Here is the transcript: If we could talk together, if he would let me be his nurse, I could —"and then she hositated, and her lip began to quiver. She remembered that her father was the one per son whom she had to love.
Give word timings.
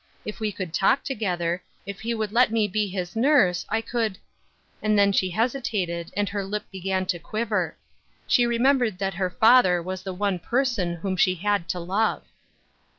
If 0.25 0.39
we 0.39 0.51
could 0.51 0.73
talk 0.73 1.03
together, 1.03 1.61
if 1.85 1.99
he 1.99 2.15
would 2.15 2.31
let 2.31 2.49
me 2.49 2.67
be 2.67 2.87
his 2.87 3.15
nurse, 3.15 3.67
I 3.69 3.81
could 3.81 4.17
—"and 4.81 4.97
then 4.97 5.11
she 5.11 5.29
hositated, 5.31 6.09
and 6.17 6.27
her 6.27 6.43
lip 6.43 6.63
began 6.71 7.05
to 7.05 7.19
quiver. 7.19 7.77
She 8.25 8.47
remembered 8.47 8.97
that 8.97 9.13
her 9.13 9.29
father 9.29 9.79
was 9.79 10.01
the 10.01 10.11
one 10.15 10.39
per 10.39 10.65
son 10.65 10.95
whom 10.95 11.17
she 11.17 11.35
had 11.35 11.69
to 11.69 11.79
love. 11.79 12.23